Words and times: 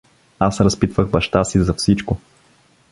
Аз 0.39 0.61
разпитвах 0.61 1.09
баща 1.09 1.43
си 1.43 1.59
за 1.63 1.73
всичко. 1.73 2.17